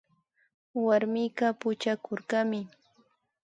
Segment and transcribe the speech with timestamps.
[0.85, 2.61] Warmika puchakurkami